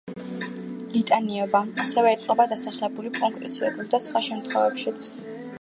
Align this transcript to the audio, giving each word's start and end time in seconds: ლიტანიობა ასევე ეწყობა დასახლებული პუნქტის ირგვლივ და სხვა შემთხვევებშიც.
ლიტანიობა 0.93 1.61
ასევე 1.83 2.15
ეწყობა 2.17 2.49
დასახლებული 2.55 3.15
პუნქტის 3.21 3.61
ირგვლივ 3.63 3.93
და 3.97 4.03
სხვა 4.07 4.27
შემთხვევებშიც. 4.31 5.09